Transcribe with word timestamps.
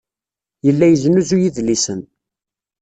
Yella 0.65 0.85
yesnuzuy 0.89 1.43
idlisen. 1.47 2.01